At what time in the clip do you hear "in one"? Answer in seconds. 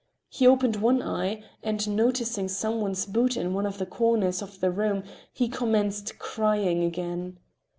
3.37-3.67